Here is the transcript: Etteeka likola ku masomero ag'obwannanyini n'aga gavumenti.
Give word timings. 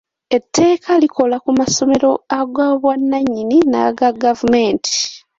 Etteeka 0.37 0.91
likola 1.03 1.35
ku 1.43 1.51
masomero 1.59 2.11
ag'obwannanyini 2.39 3.57
n'aga 3.71 4.09
gavumenti. 4.23 4.95